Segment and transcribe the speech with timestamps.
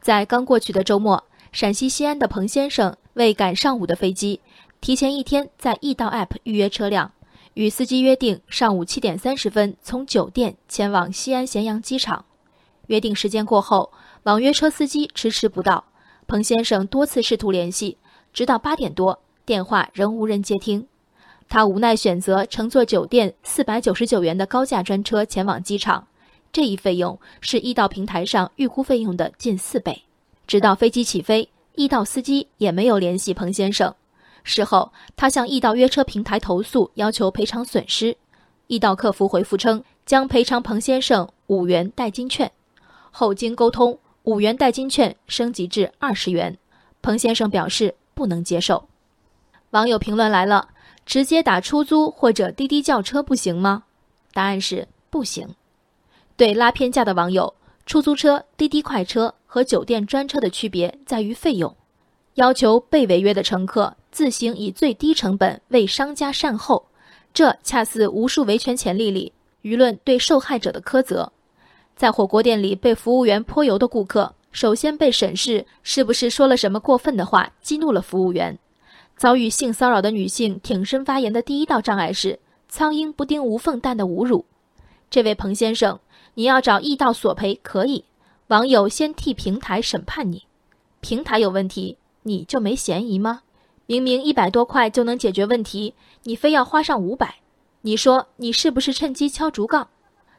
[0.00, 1.22] 在刚过去的周末，
[1.52, 4.40] 陕西西安的彭先生为赶上午的飞机，
[4.80, 7.12] 提前一天在易到 App 预约车辆，
[7.54, 12.24] 与司机约定上午七点三十分从酒店前往西安咸阳机场。
[12.86, 13.92] 约定时间过后，
[14.22, 15.84] 网约车司机迟迟不到，
[16.26, 17.98] 彭先生多次试图联系，
[18.32, 20.86] 直到八点多，电话仍无人接听。
[21.48, 26.06] 他无奈选择乘坐酒店四百九十九元的高价专车前往机场。
[26.52, 30.02] 这一费用是易到平台上预估费用的近四倍。
[30.46, 33.94] 直到飞机起飞，易到司机也没有联系彭先生。
[34.42, 38.16] 事后，他向易到约车平台投诉，要求赔偿损失。
[38.66, 42.50] 易到客服回复称，将赔偿彭先生五元代金券。
[43.10, 46.56] 后经沟通，五元代金券升级至二十元。
[47.02, 48.88] 彭先生表示不能接受。
[49.70, 50.68] 网友评论来了：
[51.06, 53.84] 直接打出租或者滴滴叫车不行吗？
[54.32, 55.48] 答案是不行。
[56.40, 57.52] 对拉偏价的网友，
[57.84, 61.76] 出租车、滴滴快车和酒店专车的区别在于费用。
[62.36, 66.86] 要求被违约的乘客自行以最低成本为商家善后，
[67.34, 71.30] 这恰似无数维权潜力里舆论对受害者的苛责。
[71.94, 78.58] 在火锅店里被服务员泼油的顾客，首先被审视是不是说了什么过分的话激怒了服务员。
[79.14, 84.46] 遭遇性骚扰的女性挺身发言的第一道障碍是“苍蝇不叮无缝蛋”的侮辱。
[85.10, 86.00] 这位彭先生。
[86.40, 88.06] 你要找易到索赔可以，
[88.46, 90.46] 网友先替平台审判你，
[91.00, 93.42] 平台有问题，你就没嫌疑吗？
[93.84, 97.40] 明明一百多块就能解决问题，你非要花上五百，
[97.82, 99.86] 你说你是不是趁机敲竹杠？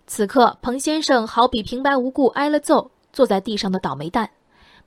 [0.07, 4.31] 此刻彭先生好比平白无故挨了揍，坐在地上的倒霉蛋，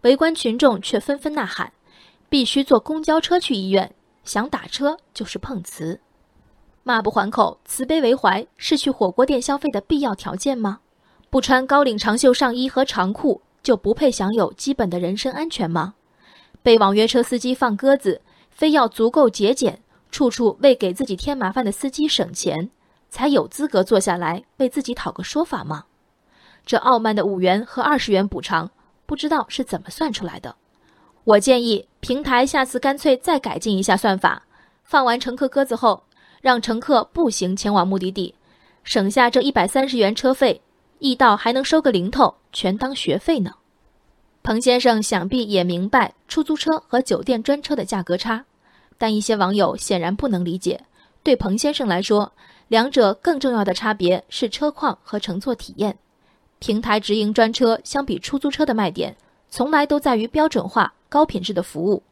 [0.00, 1.72] 围观群众却纷纷呐喊：
[2.28, 6.00] 必须坐公交车去医院，想打车就是碰瓷，
[6.82, 10.80] 骂不还口，慈悲为怀，是去火锅店消费的必要条件吗？
[11.34, 15.94] 不穿高领长袖上衣和长裤就不配享有基本的人身安全吗？
[16.62, 19.82] 被网约车司机放鸽子，非要足够节俭，
[20.12, 22.70] 处处为给自己添麻烦的司机省钱，
[23.10, 25.86] 才有资格坐下来为自己讨个说法吗？
[26.64, 28.70] 这傲慢的五元和二十元补偿，
[29.04, 30.54] 不知道是怎么算出来的。
[31.25, 34.44] 我建议平台下次干脆再改进一下算法，
[34.84, 36.04] 放完乘客鸽子后，
[36.41, 38.36] 让乘客步行前往目的地，
[38.84, 40.60] 省下这一百三十元车费。
[41.04, 43.53] 易到还能收个零头，全当学费呢。
[44.42, 48.42] 彭先生想必也明白出租车和酒店专车的价格差，
[48.97, 50.81] 但一些网友显然不能理解。
[51.22, 52.32] 对彭先生来说，
[52.69, 55.94] 两者更重要的差别是车况和乘坐体验。
[56.59, 59.15] 平台直营专车相比出租车的卖点，
[59.50, 62.03] 从来都在于标准化、高品质的服务。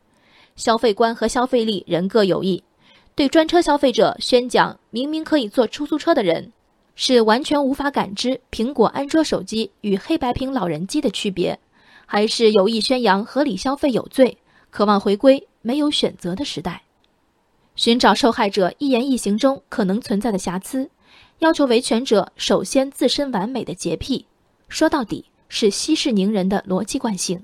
[0.55, 2.63] 消费观和消费力人各有异，
[3.15, 6.53] 对专车消费者宣讲明明可以坐出租车的人。
[6.95, 11.59] 是完全无法感知苹果、安卓手机与黑白屏老人机的区别，
[12.07, 14.37] 还是有意宣扬合理消费有罪，
[14.71, 16.83] 渴望回归没有选择的时代？
[17.75, 20.91] 寻找受害者一言一行中可能存在的瑕疵，
[21.39, 24.27] 要求维权者首先自身完美的洁癖，
[24.69, 27.43] 说到底是息事宁人的逻辑惯性。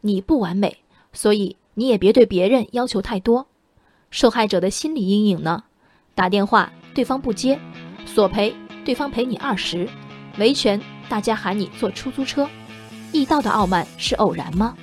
[0.00, 0.78] 你不完美，
[1.12, 3.44] 所以你也别对别人要求太多。
[4.10, 5.64] 受害者的心理阴影呢？
[6.14, 7.58] 打电话对方不接，
[8.06, 8.54] 索赔。
[8.88, 9.86] 对方赔你二十，
[10.38, 12.48] 维权大家喊你坐出租车，
[13.12, 14.74] 易道的傲慢是偶然吗？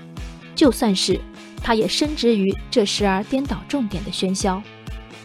[0.55, 1.19] 就算是，
[1.63, 4.61] 他也深植于这时而颠倒重点的喧嚣。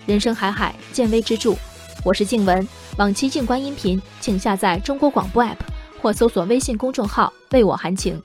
[0.06, 1.54] 人生海海，见微知著。
[2.06, 5.58] 我是静文，往期静观音频，请下载中国广播 app
[6.00, 8.18] 或搜索微信公众号为我含情。